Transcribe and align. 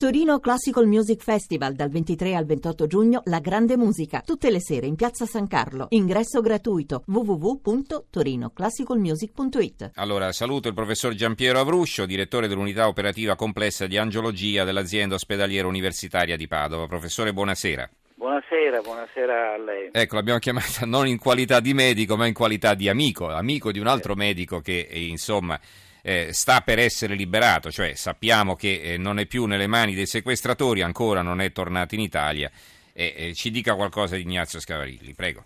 Torino 0.00 0.40
Classical 0.40 0.86
Music 0.86 1.22
Festival 1.22 1.74
dal 1.74 1.90
23 1.90 2.34
al 2.34 2.46
28 2.46 2.86
giugno 2.86 3.20
La 3.24 3.38
Grande 3.38 3.76
Musica, 3.76 4.22
tutte 4.24 4.50
le 4.50 4.58
sere 4.58 4.86
in 4.86 4.94
Piazza 4.94 5.26
San 5.26 5.46
Carlo. 5.46 5.88
Ingresso 5.90 6.40
gratuito 6.40 7.02
www.torinoclassicalmusic.it. 7.06 9.90
Allora, 9.96 10.32
saluto 10.32 10.68
il 10.68 10.74
professor 10.74 11.12
Giampiero 11.12 11.60
Avruscio, 11.60 12.06
direttore 12.06 12.48
dell'unità 12.48 12.88
operativa 12.88 13.36
complessa 13.36 13.86
di 13.86 13.98
angiologia 13.98 14.64
dell'azienda 14.64 15.16
ospedaliera 15.16 15.68
universitaria 15.68 16.38
di 16.38 16.48
Padova. 16.48 16.86
Professore, 16.86 17.34
buonasera. 17.34 17.90
Buonasera, 18.14 18.80
buonasera 18.80 19.52
a 19.52 19.58
lei. 19.58 19.90
Ecco, 19.92 20.14
l'abbiamo 20.14 20.38
chiamata 20.38 20.86
non 20.86 21.08
in 21.08 21.18
qualità 21.18 21.60
di 21.60 21.74
medico, 21.74 22.16
ma 22.16 22.26
in 22.26 22.32
qualità 22.32 22.72
di 22.72 22.88
amico, 22.88 23.28
amico 23.28 23.70
di 23.70 23.78
un 23.78 23.86
altro 23.86 24.14
medico 24.14 24.60
che, 24.60 24.88
insomma 24.90 25.60
eh, 26.02 26.32
sta 26.32 26.60
per 26.60 26.78
essere 26.78 27.14
liberato, 27.14 27.70
cioè 27.70 27.94
sappiamo 27.94 28.54
che 28.54 28.80
eh, 28.82 28.96
non 28.96 29.18
è 29.18 29.26
più 29.26 29.46
nelle 29.46 29.66
mani 29.66 29.94
dei 29.94 30.06
sequestratori, 30.06 30.82
ancora 30.82 31.22
non 31.22 31.40
è 31.40 31.52
tornato 31.52 31.94
in 31.94 32.00
Italia. 32.00 32.50
Eh, 32.92 33.32
ci 33.34 33.50
dica 33.50 33.74
qualcosa 33.74 34.16
di 34.16 34.22
Ignazio 34.22 34.60
Scavarilli, 34.60 35.14
prego. 35.14 35.44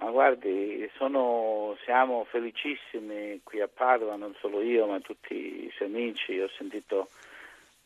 Ma 0.00 0.10
guardi, 0.10 0.88
sono, 0.96 1.76
siamo 1.84 2.26
felicissimi 2.30 3.40
qui 3.42 3.60
a 3.60 3.68
Padova, 3.68 4.16
non 4.16 4.34
solo 4.40 4.60
io, 4.60 4.86
ma 4.86 5.00
tutti 5.00 5.34
i 5.34 5.72
suoi 5.74 5.88
amici. 5.88 6.38
Ho 6.38 6.50
sentito 6.56 7.08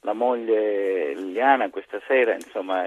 la 0.01 0.13
moglie 0.13 1.15
Liliana 1.15 1.71
questa 1.71 2.01
sera, 2.07 2.35
insomma, 2.35 2.85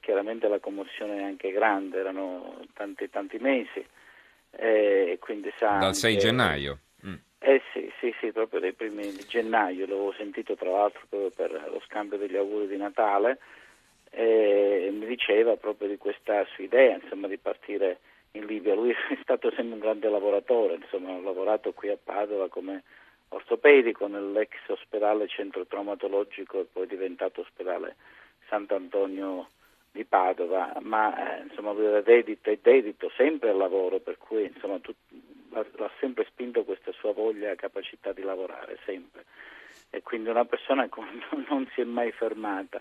chiaramente 0.00 0.48
la 0.48 0.58
commozione 0.58 1.18
è 1.18 1.22
anche 1.22 1.52
grande, 1.52 1.98
erano 1.98 2.64
tanti, 2.74 3.08
tanti 3.10 3.38
mesi. 3.38 3.84
Eh, 4.50 5.18
Dal 5.58 5.94
6 5.94 6.18
gennaio. 6.18 6.78
Eh 7.44 7.60
sì, 7.72 7.92
sì, 7.98 8.14
sì, 8.20 8.30
proprio 8.30 8.60
dai 8.60 8.72
primi 8.72 9.10
di 9.10 9.24
gennaio, 9.26 9.84
l'avevo 9.86 10.12
sentito 10.12 10.54
tra 10.54 10.70
l'altro 10.70 11.00
proprio 11.08 11.30
per 11.30 11.70
lo 11.72 11.80
scambio 11.80 12.16
degli 12.16 12.36
auguri 12.36 12.68
di 12.68 12.76
Natale 12.76 13.40
e 14.10 14.90
mi 14.92 15.06
diceva 15.06 15.56
proprio 15.56 15.88
di 15.88 15.96
questa 15.96 16.44
sua 16.54 16.62
idea, 16.62 16.94
insomma, 17.02 17.26
di 17.26 17.38
partire 17.38 17.98
in 18.32 18.46
Libia. 18.46 18.74
Lui 18.74 18.90
è 18.94 19.18
stato 19.22 19.50
sempre 19.50 19.74
un 19.74 19.80
grande 19.80 20.08
lavoratore, 20.08 20.74
insomma, 20.74 21.14
ha 21.14 21.20
lavorato 21.20 21.72
qui 21.72 21.88
a 21.88 21.98
Padova 22.00 22.48
come 22.48 22.84
ortopedico 23.30 24.06
nell'ex 24.06 24.50
ospedale 24.68 25.26
centro 25.26 25.66
traumatologico 25.66 26.60
e 26.60 26.66
poi 26.70 26.86
diventato 26.86 27.40
ospedale 27.40 27.96
Sant'Antonio 28.48 29.48
di 29.90 30.04
Padova, 30.04 30.74
ma 30.80 31.40
eh, 31.40 31.42
insomma 31.42 31.72
lui 31.72 31.86
era 31.86 32.02
dedito 32.02 32.50
e 32.50 32.60
dedito 32.62 33.10
sempre 33.16 33.50
al 33.50 33.56
lavoro, 33.56 33.98
per 33.98 34.16
cui 34.16 34.44
insomma 34.44 34.78
tu, 34.78 34.94
l'ha 35.52 35.90
sempre 36.00 36.24
spinto 36.24 36.64
questa 36.64 36.92
sua 36.92 37.12
voglia 37.12 37.50
e 37.50 37.56
capacità 37.56 38.12
di 38.12 38.22
lavorare, 38.22 38.78
sempre. 38.84 39.24
E 39.90 40.02
quindi 40.02 40.28
una 40.28 40.44
persona 40.44 40.88
che 40.88 41.00
non 41.48 41.68
si 41.74 41.80
è 41.80 41.84
mai 41.84 42.12
fermata 42.12 42.80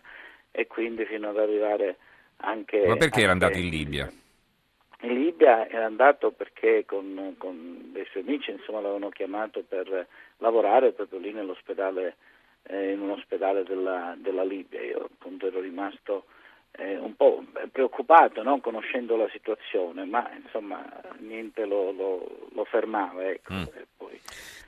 e 0.52 0.68
quindi 0.68 1.06
fino 1.06 1.30
ad 1.30 1.38
arrivare 1.38 1.98
anche... 2.38 2.86
Ma 2.86 2.98
perché 2.98 3.22
era 3.22 3.32
andato 3.32 3.58
in 3.58 3.70
Libia? 3.70 4.12
In 5.02 5.14
Libia 5.14 5.68
era 5.68 5.86
andato 5.86 6.32
perché 6.32 6.86
con, 6.86 7.36
con 7.38 7.90
dei 7.92 8.06
suoi 8.12 8.24
amici 8.24 8.52
insomma, 8.52 8.82
l'avevano 8.82 9.10
chiamato 9.10 9.64
per 9.68 10.08
lavorare 10.38 10.92
proprio 10.92 11.20
lì 11.20 11.32
nell'ospedale, 11.32 12.16
eh, 12.64 12.92
in 12.92 13.02
un 13.02 13.12
ospedale 13.12 13.64
della, 13.64 14.16
della 14.18 14.44
Libia. 14.44 14.82
Io 14.82 15.06
appunto 15.06 15.48
ero 15.48 15.60
rimasto 15.60 16.26
eh, 16.72 16.98
un 16.98 17.16
po' 17.16 17.44
preoccupato 17.72 18.44
no? 18.44 18.60
conoscendo 18.60 19.16
la 19.16 19.28
situazione, 19.32 20.06
ma 20.06 20.30
insomma 20.42 20.84
niente 21.20 21.66
lo, 21.66 21.92
lo, 21.92 22.48
lo 22.54 22.64
fermava. 22.66 23.30
Ecco. 23.30 23.54
Mm. 23.54 23.64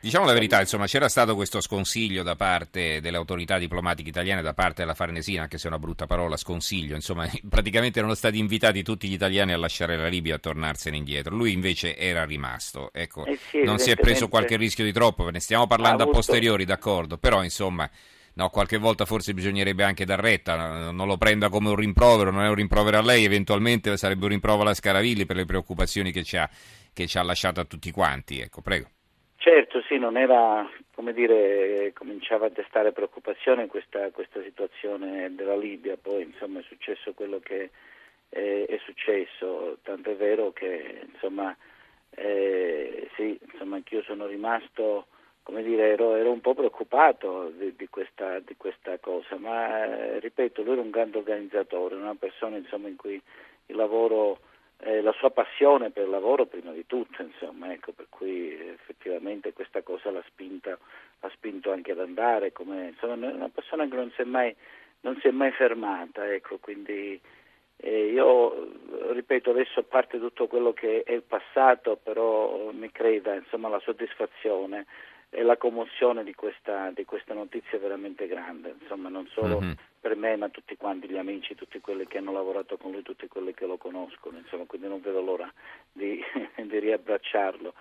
Diciamo 0.03 0.25
la 0.25 0.33
verità, 0.33 0.59
insomma, 0.59 0.85
c'era 0.85 1.07
stato 1.07 1.33
questo 1.33 1.61
sconsiglio 1.61 2.23
da 2.23 2.35
parte 2.35 2.99
delle 2.99 3.15
autorità 3.15 3.57
diplomatiche 3.57 4.09
italiane, 4.09 4.41
da 4.41 4.53
parte 4.53 4.81
della 4.81 4.95
Farnesina, 4.95 5.43
anche 5.43 5.57
se 5.57 5.63
è 5.63 5.69
una 5.69 5.79
brutta 5.79 6.05
parola, 6.07 6.35
sconsiglio, 6.35 6.93
insomma, 6.95 7.25
praticamente 7.47 7.99
erano 7.99 8.13
stati 8.13 8.37
invitati 8.37 8.83
tutti 8.83 9.07
gli 9.07 9.13
italiani 9.13 9.53
a 9.53 9.57
lasciare 9.57 9.95
la 9.95 10.09
Libia 10.09 10.33
e 10.33 10.35
a 10.35 10.39
tornarsene 10.39 10.97
indietro. 10.97 11.33
Lui 11.33 11.53
invece 11.53 11.95
era 11.95 12.25
rimasto. 12.25 12.89
Ecco, 12.91 13.25
eh 13.25 13.37
sì, 13.37 13.63
non 13.63 13.77
si 13.77 13.91
è 13.91 13.95
preso 13.95 14.27
qualche 14.27 14.57
rischio 14.57 14.83
di 14.83 14.91
troppo, 14.91 15.29
ne 15.29 15.39
stiamo 15.39 15.67
parlando 15.67 16.03
avuto... 16.03 16.17
a 16.17 16.19
posteriori, 16.19 16.65
d'accordo, 16.65 17.17
però 17.17 17.41
insomma 17.41 17.89
no, 18.35 18.49
qualche 18.49 18.77
volta 18.77 19.05
forse 19.05 19.33
bisognerebbe 19.33 19.83
anche 19.83 20.05
dar 20.05 20.19
retta, 20.19 20.91
non 20.91 21.07
lo 21.07 21.17
prenda 21.17 21.49
come 21.49 21.69
un 21.69 21.75
rimprovero, 21.75 22.31
non 22.31 22.43
è 22.43 22.49
un 22.49 22.55
rimprovero 22.55 22.97
a 22.97 23.01
lei, 23.01 23.23
eventualmente 23.23 23.95
sarebbe 23.97 24.23
un 24.23 24.31
rimprovero 24.31 24.63
alla 24.63 24.73
Scaravilli 24.73 25.25
per 25.25 25.35
le 25.35 25.45
preoccupazioni 25.45 26.11
che 26.11 26.23
ci 26.23 26.37
ha, 26.37 26.49
che 26.93 27.07
ci 27.07 27.17
ha 27.17 27.23
lasciato 27.23 27.59
a 27.59 27.65
tutti 27.65 27.91
quanti. 27.91 28.39
Ecco, 28.39 28.61
prego. 28.61 28.89
Certo, 29.43 29.81
sì, 29.89 29.97
non 29.97 30.15
era, 30.15 30.65
come 30.95 31.11
dire, 31.11 31.91
cominciava 31.93 32.45
a 32.45 32.49
destare 32.49 32.93
preoccupazione 32.93 33.67
questa, 33.67 34.09
questa 34.11 34.41
situazione 34.41 35.35
della 35.35 35.57
Libia, 35.57 35.97
poi 36.01 36.23
insomma 36.23 36.59
è 36.59 36.63
successo 36.63 37.11
quello 37.13 37.39
che 37.39 37.69
è, 38.29 38.65
è 38.65 38.79
successo, 38.85 39.79
tanto 39.83 40.11
è 40.11 40.15
vero 40.15 40.53
che 40.53 41.07
insomma, 41.11 41.53
eh, 42.11 43.09
sì, 43.17 43.37
insomma 43.51 43.75
anch'io 43.75 44.01
sono 44.03 44.27
rimasto 44.27 45.07
come 45.43 45.61
dire, 45.61 45.91
ero, 45.91 46.15
ero, 46.15 46.31
un 46.31 46.41
po' 46.41 46.53
preoccupato 46.53 47.51
di, 47.55 47.75
di, 47.75 47.87
questa, 47.89 48.39
di 48.39 48.55
questa, 48.55 48.97
cosa, 48.99 49.37
ma 49.37 49.85
eh, 49.85 50.19
ripeto, 50.19 50.63
lui 50.63 50.73
era 50.73 50.81
un 50.81 50.89
grande 50.89 51.17
organizzatore, 51.17 51.95
una 51.95 52.15
persona 52.15 52.55
insomma, 52.55 52.87
in 52.87 52.95
cui 52.95 53.21
il 53.65 53.75
lavoro, 53.75 54.39
eh, 54.79 55.01
la 55.01 55.11
sua 55.13 55.31
passione 55.31 55.91
per 55.91 56.05
il 56.05 56.09
lavoro 56.09 56.45
prima 56.45 56.71
di 56.71 56.85
tutto, 56.87 57.21
insomma, 57.21 57.71
ecco, 57.73 57.91
per 57.91 58.07
cui 58.09 58.53
effettivamente 58.53 59.51
questa 59.51 59.81
cosa 59.81 60.11
l'ha, 60.11 60.23
spinta, 60.27 60.77
l'ha 61.19 61.29
spinto 61.33 61.71
anche 61.71 61.91
ad 61.91 61.99
andare, 61.99 62.53
come, 62.53 62.87
insomma, 62.87 63.13
una 63.13 63.49
persona 63.49 63.85
che 63.87 63.95
non 63.95 64.11
si 64.15 64.21
è 64.21 64.25
mai, 64.25 64.55
non 65.01 65.17
si 65.19 65.27
è 65.27 65.31
mai 65.31 65.51
fermata, 65.51 66.31
ecco, 66.33 66.57
quindi 66.57 67.19
eh, 67.77 68.05
io 68.05 68.71
ripeto 69.11 69.49
adesso 69.51 69.79
a 69.79 69.83
parte 69.83 70.19
tutto 70.19 70.47
quello 70.47 70.73
che 70.73 71.03
è 71.03 71.11
il 71.11 71.23
passato, 71.23 71.99
però 72.01 72.71
mi 72.71 72.91
creda, 72.91 73.33
insomma, 73.33 73.69
la 73.69 73.79
soddisfazione 73.79 74.85
e 75.29 75.41
la 75.41 75.57
commozione 75.57 76.23
di 76.23 76.35
questa, 76.35 76.91
di 76.91 77.05
questa, 77.05 77.33
notizia 77.33 77.77
è 77.77 77.81
veramente 77.81 78.27
grande, 78.27 78.75
insomma 78.79 79.09
non 79.09 79.27
solo 79.33 79.59
mm-hmm. 79.59 79.71
per 79.99 80.15
me 80.15 80.35
ma 80.35 80.49
tutti 80.49 80.77
quanti 80.77 81.09
gli 81.09 81.17
amici, 81.17 81.55
tutti 81.55 81.81
quelli 81.81 82.05
che 82.05 82.19
hanno 82.19 82.31
lavorato 82.31 82.77
con 82.77 82.91
lui, 82.91 83.01
tutti 83.01 83.27
quelli 83.27 83.53
che 83.55 83.65
lo 83.65 83.77
conoscono, 83.77 84.37
insomma 84.37 84.65
quindi 84.65 84.87
non 84.87 85.01
vedo 85.01 85.21
l'ora 85.21 85.51
di, 85.91 86.23
di 86.55 86.79
riabbracciarlo. 86.79 87.73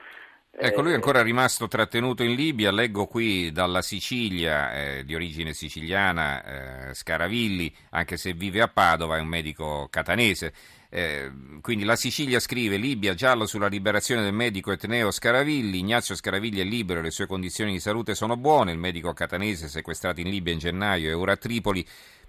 Ecco, 0.54 0.82
lui 0.82 0.92
è 0.92 0.94
ancora 0.94 1.22
rimasto 1.22 1.66
trattenuto 1.66 2.22
in 2.22 2.34
Libia, 2.34 2.70
leggo 2.70 3.06
qui 3.06 3.50
dalla 3.52 3.80
Sicilia, 3.80 4.72
eh, 4.74 5.04
di 5.04 5.14
origine 5.14 5.54
siciliana, 5.54 6.90
eh, 6.90 6.94
Scaravilli, 6.94 7.74
anche 7.90 8.18
se 8.18 8.34
vive 8.34 8.60
a 8.60 8.68
Padova, 8.68 9.16
è 9.16 9.20
un 9.20 9.28
medico 9.28 9.88
catanese. 9.90 10.52
Eh, 10.90 11.32
quindi 11.62 11.84
la 11.84 11.96
Sicilia 11.96 12.38
scrive 12.38 12.76
Libia 12.76 13.14
giallo 13.14 13.46
sulla 13.46 13.66
liberazione 13.66 14.22
del 14.22 14.34
medico 14.34 14.72
Etneo 14.72 15.10
Scaravilli, 15.10 15.78
Ignazio 15.78 16.14
Scaravilli 16.14 16.60
è 16.60 16.64
libero, 16.64 17.00
le 17.00 17.10
sue 17.10 17.26
condizioni 17.26 17.72
di 17.72 17.80
salute 17.80 18.14
sono 18.14 18.36
buone, 18.36 18.72
il 18.72 18.78
medico 18.78 19.10
catanese 19.14 19.68
sequestrato 19.68 20.20
in 20.20 20.28
Libia 20.28 20.52
in 20.52 20.58
gennaio 20.58 21.08
è 21.08 21.16
ora 21.16 21.32
a 21.32 21.36
Tripoli 21.36 21.82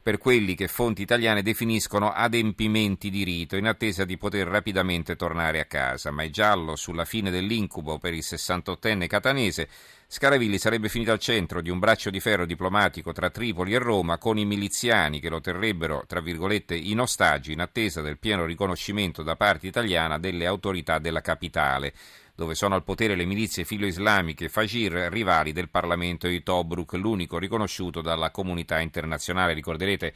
per 0.03 0.17
quelli 0.17 0.53
che 0.53 0.67
fonti 0.67 1.01
italiane 1.01 1.41
definiscono 1.41 2.11
adempimenti 2.11 3.09
di 3.09 3.23
rito, 3.23 3.55
in 3.55 3.67
attesa 3.67 4.03
di 4.03 4.17
poter 4.17 4.45
rapidamente 4.47 5.15
tornare 5.15 5.61
a 5.61 5.65
casa. 5.65 6.11
Ma 6.11 6.23
è 6.23 6.29
giallo 6.29 6.75
sulla 6.75 7.05
fine 7.05 7.31
dell'incubo 7.31 7.97
per 7.99 8.13
il 8.13 8.23
68enne 8.23 9.07
catanese. 9.07 9.69
Scaravilli 10.05 10.57
sarebbe 10.57 10.89
finito 10.89 11.13
al 11.13 11.19
centro 11.19 11.61
di 11.61 11.69
un 11.69 11.79
braccio 11.79 12.09
di 12.09 12.19
ferro 12.19 12.45
diplomatico 12.45 13.13
tra 13.13 13.29
Tripoli 13.29 13.73
e 13.73 13.79
Roma 13.79 14.17
con 14.17 14.37
i 14.37 14.45
miliziani 14.45 15.21
che 15.21 15.29
lo 15.29 15.39
terrebbero, 15.39 16.03
tra 16.05 16.19
virgolette, 16.19 16.75
in 16.75 16.99
ostaggio 16.99 17.51
in 17.51 17.61
attesa 17.61 18.01
del 18.01 18.19
pieno 18.19 18.43
riconoscimento 18.43 19.23
da 19.23 19.37
parte 19.37 19.67
italiana 19.67 20.19
delle 20.19 20.45
autorità 20.45 20.99
della 20.99 21.21
capitale 21.21 21.93
dove 22.35 22.55
sono 22.55 22.75
al 22.75 22.83
potere 22.83 23.15
le 23.15 23.25
milizie 23.25 23.63
filo-islamiche 23.63 24.49
Fajir, 24.49 24.91
rivali 25.11 25.51
del 25.51 25.69
Parlamento 25.69 26.27
di 26.27 26.41
Tobruk, 26.41 26.93
l'unico 26.93 27.37
riconosciuto 27.37 28.01
dalla 28.01 28.31
comunità 28.31 28.79
internazionale. 28.79 29.53
Ricorderete 29.53 30.13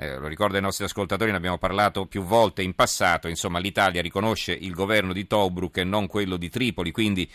eh, 0.00 0.16
lo 0.16 0.28
ricordo 0.28 0.54
ai 0.54 0.62
nostri 0.62 0.84
ascoltatori, 0.84 1.32
ne 1.32 1.36
abbiamo 1.36 1.58
parlato 1.58 2.06
più 2.06 2.22
volte 2.22 2.62
in 2.62 2.74
passato, 2.74 3.26
insomma 3.26 3.58
l'Italia 3.58 4.00
riconosce 4.00 4.52
il 4.52 4.72
governo 4.72 5.12
di 5.12 5.26
Tobruk 5.26 5.76
e 5.78 5.84
non 5.84 6.06
quello 6.06 6.36
di 6.36 6.48
Tripoli, 6.48 6.92
quindi 6.92 7.28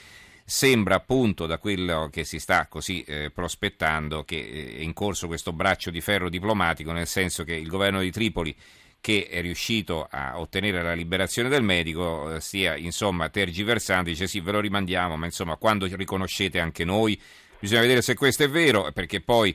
sembra 0.46 0.96
appunto 0.96 1.46
da 1.46 1.58
quello 1.58 2.10
che 2.10 2.24
si 2.24 2.40
sta 2.40 2.68
così 2.68 3.04
eh, 3.04 3.32
prospettando 3.32 4.24
che 4.24 4.38
eh, 4.38 4.78
è 4.78 4.82
in 4.82 4.94
corso 4.94 5.28
questo 5.28 5.52
braccio 5.52 5.90
di 5.90 6.00
ferro 6.00 6.30
diplomatico, 6.30 6.94
nel 6.94 7.08
senso 7.08 7.44
che 7.44 7.54
il 7.54 7.68
governo 7.68 8.00
di 8.00 8.12
Tripoli 8.12 8.56
che 9.04 9.28
è 9.30 9.42
riuscito 9.42 10.08
a 10.10 10.40
ottenere 10.40 10.82
la 10.82 10.94
liberazione 10.94 11.50
del 11.50 11.62
medico 11.62 12.36
eh, 12.36 12.40
stia 12.40 12.78
insomma 12.78 13.28
tergiversando, 13.28 14.10
dice 14.10 14.28
sì 14.28 14.40
ve 14.40 14.54
lo 14.54 14.62
rimandiamo, 14.62 15.18
ma 15.18 15.26
insomma 15.26 15.58
quando 15.58 15.88
riconoscete 15.88 16.58
anche 16.58 16.86
noi, 16.86 17.20
bisogna 17.60 17.82
vedere 17.82 18.02
se 18.02 18.16
questo 18.16 18.44
è 18.44 18.50
vero, 18.50 18.90
perché 18.94 19.20
poi 19.20 19.54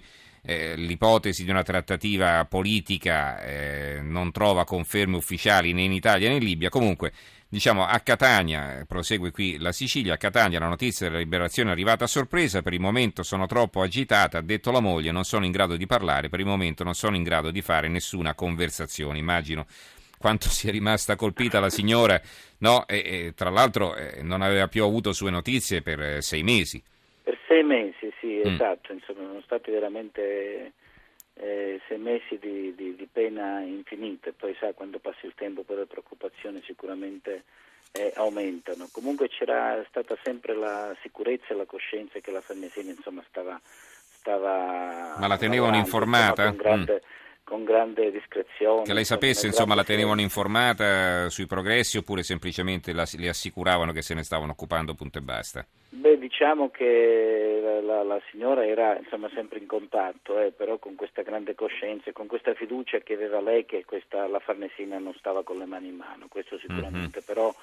eh, 0.49 0.77
l'ipotesi 0.77 1.45
di 1.45 1.51
una 1.51 1.63
trattativa 1.63 2.45
politica 2.47 3.43
eh, 3.43 4.01
non 4.01 4.33
trova 4.33 4.65
conferme 4.65 5.17
ufficiali 5.17 5.73
né 5.75 5.83
in 5.83 5.93
Italia 5.93 6.29
né 6.29 6.37
in 6.37 6.45
Libia, 6.45 6.71
comunque 6.71 7.13
Diciamo 7.51 7.87
a 7.87 7.99
Catania, 8.01 8.85
prosegue 8.87 9.31
qui 9.31 9.57
la 9.57 9.73
Sicilia, 9.73 10.13
a 10.13 10.17
Catania 10.19 10.59
la 10.59 10.69
notizia 10.69 11.07
della 11.07 11.19
liberazione 11.19 11.71
è 11.71 11.73
arrivata 11.73 12.05
a 12.05 12.07
sorpresa, 12.07 12.61
per 12.61 12.75
il 12.75 12.81
momento 12.81 13.23
sono 13.23 13.47
troppo 13.47 13.81
agitata, 13.81 14.37
ha 14.37 14.43
detto 14.43 14.71
la 14.71 14.81
moglie, 14.81 15.13
non 15.13 15.25
sono 15.25 15.47
in 15.47 15.51
grado 15.51 15.77
di 15.77 15.87
parlare, 15.87 16.29
per 16.29 16.41
il 16.41 16.45
momento 16.45 16.85
non 16.85 16.93
sono 16.93 17.17
in 17.17 17.23
grado 17.23 17.51
di 17.51 17.63
fare 17.63 17.89
nessuna 17.89 18.35
conversazione. 18.35 19.17
Immagino 19.17 19.65
quanto 20.19 20.49
sia 20.53 20.71
rimasta 20.71 21.17
colpita 21.17 21.59
la 21.59 21.71
signora, 21.71 22.21
no? 22.59 22.87
e, 22.87 22.97
e, 22.99 23.33
tra 23.35 23.49
l'altro 23.49 23.97
eh, 23.97 24.21
non 24.21 24.43
aveva 24.43 24.69
più 24.69 24.85
avuto 24.85 25.15
sue 25.15 25.31
notizie 25.31 25.81
per 25.81 26.03
eh, 26.03 26.21
sei 26.21 26.43
mesi. 26.43 26.83
Per 27.23 27.39
sei 27.49 27.63
mesi, 27.63 27.88
sì, 28.43 28.49
mm. 28.49 28.55
esatto, 28.55 28.93
insomma, 28.93 29.27
sono 29.27 29.41
stati 29.43 29.71
veramente 29.71 30.73
eh, 31.35 31.81
sei 31.87 31.99
mesi 31.99 32.39
di, 32.39 32.75
di, 32.75 32.95
di, 32.97 33.09
pena 33.11 33.61
infinita, 33.61 34.31
poi 34.37 34.57
sa 34.59 34.73
quando 34.73 34.99
passa 34.99 35.27
il 35.27 35.35
tempo 35.35 35.63
poi 35.63 35.77
le 35.77 35.87
preoccupazioni 35.87 36.61
sicuramente 36.65 37.45
eh, 37.93 38.13
aumentano. 38.17 38.89
Comunque 38.93 39.29
c'era 39.29 39.85
stata 39.89 40.17
sempre 40.23 40.55
la 40.55 40.95
sicurezza 41.03 41.47
e 41.51 41.57
la 41.57 41.65
coscienza 41.65 42.19
che 42.19 42.31
la 42.31 42.41
Farnesina 42.41 42.91
insomma 42.91 43.23
stava, 43.29 43.61
stava 43.63 45.17
Ma 45.19 45.27
la 45.27 45.39
tenevano 45.39 45.77
informata? 45.77 46.47
Insomma, 46.47 47.01
con 47.49 47.65
grande, 47.65 48.11
discrezione. 48.11 48.83
Che 48.83 48.93
lei 48.93 49.07
sapesse, 49.07 49.47
insomma, 49.47 49.75
la 49.75 49.83
tenevano 49.83 50.21
informata 50.21 51.31
sui 51.31 51.47
progressi 51.47 51.97
oppure 51.97 52.23
semplicemente 52.23 52.93
la, 52.93 53.07
le 53.17 53.31
assicuravano 53.31 53.93
che 53.93 54.03
se 54.03 54.13
ne 54.13 54.23
stavano 54.23 54.53
occupando 54.53 54.95
punto 54.95 55.17
e 55.17 55.23
basta? 55.23 55.67
Beh, 55.89 56.19
diciamo 56.19 56.71
che 56.71 57.81
la, 57.83 58.03
la 58.03 58.21
signora 58.31 58.67
era 58.67 58.99
insomma, 58.99 59.31
sempre 59.33 59.59
in 59.59 59.67
contatto, 59.67 60.39
eh, 60.39 60.53
però 60.53 60.77
con 60.77 60.95
questa 60.95 61.23
grande 61.23 61.55
coscienza 61.55 62.11
e 62.11 62.13
con 62.13 62.27
questa 62.27 62.53
fiducia 62.53 62.99
che 62.99 63.15
aveva 63.15 63.41
lei 63.41 63.65
che 63.65 63.87
questa, 63.87 64.27
la 64.29 64.41
Farnesina 64.41 64.99
non 64.99 65.15
stava 65.15 65.43
con 65.43 65.57
le 65.57 65.65
mani 65.65 65.89
in 65.89 65.97
mano, 65.97 66.27
questo 66.29 66.59
sicuramente, 66.59 66.99
mm-hmm. 66.99 67.27
però 67.27 67.55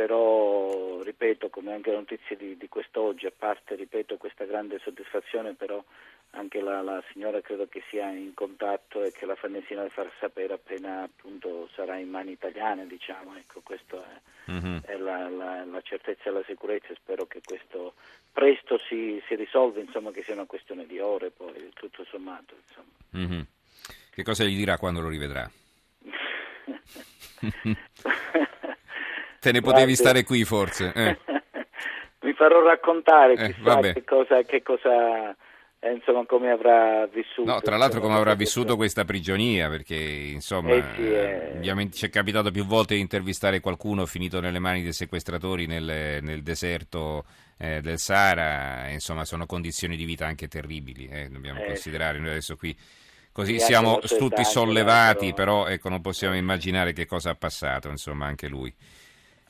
però 0.00 1.02
ripeto 1.02 1.50
come 1.50 1.74
anche 1.74 1.90
le 1.90 1.96
notizie 1.96 2.34
di, 2.34 2.56
di 2.56 2.68
quest'oggi 2.70 3.26
a 3.26 3.32
parte 3.36 3.74
ripeto 3.74 4.16
questa 4.16 4.46
grande 4.46 4.80
soddisfazione 4.82 5.52
però 5.52 5.84
anche 6.30 6.62
la, 6.62 6.80
la, 6.80 7.04
signora 7.12 7.42
credo 7.42 7.68
che 7.68 7.82
sia 7.90 8.08
in 8.08 8.32
contatto 8.32 9.04
e 9.04 9.12
che 9.12 9.26
la 9.26 9.34
Farnesina 9.34 9.86
farà 9.90 10.10
sapere 10.18 10.54
appena 10.54 11.02
appunto 11.02 11.68
sarà 11.74 11.98
in 11.98 12.08
mani 12.08 12.30
italiane 12.30 12.86
diciamo 12.86 13.36
ecco 13.36 13.60
questa 13.62 13.98
è, 13.98 14.50
mm-hmm. 14.52 14.78
è 14.86 14.96
la, 14.96 15.28
la, 15.28 15.66
la, 15.66 15.82
certezza 15.82 16.30
e 16.30 16.32
la 16.32 16.44
sicurezza 16.46 16.94
spero 16.94 17.26
che 17.26 17.42
questo 17.44 17.92
presto 18.32 18.78
si, 18.78 19.22
si, 19.26 19.34
risolva 19.34 19.80
insomma 19.80 20.12
che 20.12 20.22
sia 20.22 20.32
una 20.32 20.46
questione 20.46 20.86
di 20.86 20.98
ore 20.98 21.28
poi 21.28 21.68
tutto 21.74 22.06
sommato 22.08 22.54
mm-hmm. 23.14 23.42
che 24.08 24.22
cosa 24.22 24.44
gli 24.44 24.56
dirà 24.56 24.78
quando 24.78 25.00
lo 25.00 25.10
rivedrà? 25.10 25.50
Te 29.40 29.52
ne 29.52 29.60
potevi 29.60 29.94
Guardi. 29.94 29.94
stare 29.94 30.22
qui 30.22 30.44
forse. 30.44 30.92
Eh. 30.94 31.18
Mi 32.22 32.34
farò 32.34 32.62
raccontare 32.62 33.32
eh, 33.32 33.54
che 33.94 34.04
cosa, 34.04 34.42
che 34.42 34.62
cosa 34.62 35.34
eh, 35.82 35.92
insomma 35.92 36.26
come 36.26 36.50
avrà 36.50 37.06
vissuto. 37.06 37.50
No, 37.50 37.60
tra 37.60 37.78
l'altro 37.78 38.00
come 38.00 38.14
avrà 38.14 38.34
vissuto 38.34 38.76
questa 38.76 39.06
prigionia, 39.06 39.70
perché 39.70 39.94
insomma 39.94 40.72
eh 40.72 40.84
sì, 40.94 41.10
eh... 41.10 41.90
ci 41.90 42.04
è 42.04 42.10
capitato 42.10 42.50
più 42.50 42.66
volte 42.66 42.96
di 42.96 43.00
intervistare 43.00 43.60
qualcuno 43.60 44.04
finito 44.04 44.40
nelle 44.40 44.58
mani 44.58 44.82
dei 44.82 44.92
sequestratori 44.92 45.66
nel, 45.66 46.18
nel 46.20 46.42
deserto 46.42 47.24
eh, 47.56 47.80
del 47.80 47.98
Sahara, 47.98 48.90
insomma 48.90 49.24
sono 49.24 49.46
condizioni 49.46 49.96
di 49.96 50.04
vita 50.04 50.26
anche 50.26 50.48
terribili, 50.48 51.08
eh, 51.08 51.28
dobbiamo 51.30 51.62
considerare 51.64 52.18
noi 52.18 52.28
adesso 52.30 52.56
qui. 52.56 52.76
Così 53.32 53.58
siamo 53.58 54.00
tutti 54.00 54.44
sollevati, 54.44 55.32
però 55.32 55.66
ecco, 55.66 55.88
non 55.88 56.02
possiamo 56.02 56.36
immaginare 56.36 56.92
che 56.92 57.06
cosa 57.06 57.30
ha 57.30 57.34
passato, 57.36 57.88
insomma, 57.88 58.26
anche 58.26 58.48
lui. 58.48 58.74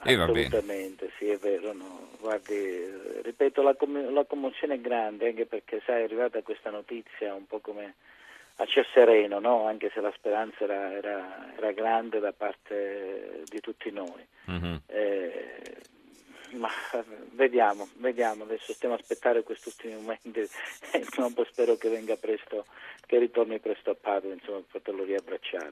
E 0.03 0.15
Assolutamente, 0.15 1.11
sì, 1.19 1.29
è 1.29 1.37
vero. 1.37 1.73
No. 1.73 2.09
Guardi, 2.21 2.87
ripeto, 3.23 3.63
la, 3.63 3.75
com- 3.75 4.13
la, 4.13 4.25
commozione 4.25 4.75
è 4.75 4.81
grande 4.81 5.29
anche 5.29 5.47
perché, 5.47 5.83
sai, 5.85 6.01
è 6.01 6.05
arrivata 6.05 6.43
questa 6.43 6.71
notizia 6.71 7.35
un 7.35 7.47
po' 7.47 7.61
come 7.61 7.95
a 8.57 8.67
ciel 8.67 8.87
sereno, 8.93 9.39
no? 9.39 9.67
anche 9.67 9.91
se 9.93 10.01
la 10.01 10.13
speranza 10.15 10.65
era, 10.65 10.93
era, 10.93 11.57
era, 11.57 11.73
grande 11.73 12.21
da 12.21 12.33
parte 12.33 13.43
di 13.49 13.61
tutti 13.61 13.91
noi. 13.91 14.27
Mm-hmm. 14.51 14.75
Eh, 14.87 15.77
ma 16.53 16.69
vediamo, 17.33 17.89
vediamo, 17.99 18.45
adesso 18.45 18.73
stiamo 18.73 18.95
aspettare 18.95 19.43
questi 19.43 19.69
ultimi 19.69 19.95
momenti 19.95 20.41
e 20.93 21.07
spero 21.51 21.77
che 21.77 21.89
venga 21.89 22.17
presto, 22.17 22.67
che 23.07 23.19
ritorni 23.19 23.59
presto 23.59 23.91
a 23.91 23.97
Padova, 24.01 24.35
insomma, 24.35 24.59
per 24.59 24.81
poterlo 24.81 25.05
riabbracciare. 25.05 25.71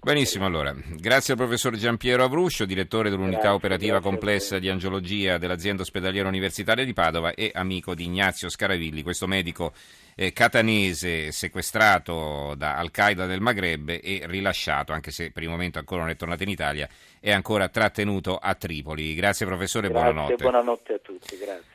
Benissimo, 0.00 0.46
allora, 0.46 0.74
grazie 0.74 1.32
al 1.32 1.38
professor 1.38 1.74
Giampiero 1.76 2.22
Avruscio, 2.22 2.64
direttore 2.64 3.10
dell'unità 3.10 3.38
grazie, 3.38 3.56
operativa 3.56 3.92
grazie 3.98 4.10
complessa 4.10 4.58
di 4.58 4.68
angiologia 4.68 5.38
dell'azienda 5.38 5.82
ospedaliera 5.82 6.28
universitaria 6.28 6.84
di 6.84 6.92
Padova 6.92 7.32
e 7.34 7.50
amico 7.54 7.94
di 7.94 8.04
Ignazio 8.04 8.48
Scaravilli, 8.48 9.02
questo 9.02 9.26
medico 9.26 9.72
eh, 10.18 10.32
catanese 10.32 11.30
sequestrato 11.30 12.54
da 12.56 12.76
Al-Qaeda 12.76 13.26
del 13.26 13.40
Maghreb 13.40 13.90
e 13.90 14.22
rilasciato, 14.24 14.92
anche 14.92 15.10
se 15.10 15.30
per 15.30 15.42
il 15.42 15.50
momento 15.50 15.78
ancora 15.78 16.00
non 16.00 16.10
è 16.10 16.16
tornato 16.16 16.42
in 16.42 16.48
Italia, 16.48 16.88
è 17.20 17.30
ancora 17.30 17.68
trattenuto 17.68 18.38
a 18.38 18.54
Tripoli. 18.54 19.14
Grazie 19.14 19.44
professore, 19.44 19.88
grazie, 19.88 20.12
buonanotte. 20.12 20.42
Buonanotte 20.42 20.92
a 20.94 20.98
tutti, 20.98 21.36
grazie. 21.36 21.64